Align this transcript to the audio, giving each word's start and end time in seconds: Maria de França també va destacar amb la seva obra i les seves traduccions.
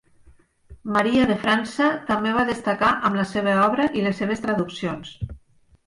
Maria 0.95 1.27
de 1.33 1.35
França 1.43 1.91
també 2.09 2.33
va 2.39 2.47
destacar 2.49 2.91
amb 3.11 3.21
la 3.23 3.29
seva 3.35 3.57
obra 3.69 3.89
i 4.01 4.09
les 4.11 4.21
seves 4.25 4.47
traduccions. 4.49 5.19